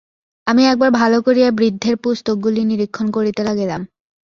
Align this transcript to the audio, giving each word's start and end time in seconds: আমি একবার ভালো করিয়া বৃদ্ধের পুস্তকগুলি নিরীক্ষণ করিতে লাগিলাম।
আমি 0.47 0.61
একবার 0.65 0.89
ভালো 0.93 1.17
করিয়া 1.21 1.49
বৃদ্ধের 1.51 1.95
পুস্তকগুলি 1.97 2.61
নিরীক্ষণ 2.63 3.07
করিতে 3.11 3.41
লাগিলাম। 3.43 3.81